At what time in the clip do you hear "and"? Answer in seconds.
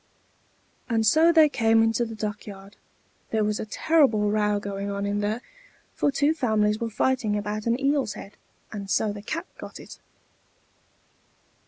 0.89-1.05, 8.71-8.89